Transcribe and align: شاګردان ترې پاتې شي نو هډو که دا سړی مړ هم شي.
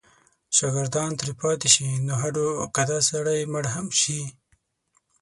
شاګردان 0.57 1.11
ترې 1.19 1.33
پاتې 1.39 1.67
شي 1.75 1.87
نو 2.05 2.13
هډو 2.21 2.47
که 2.75 2.83
دا 2.89 2.99
سړی 3.09 3.39
مړ 3.51 3.65
هم 3.75 3.87
شي. 3.99 4.21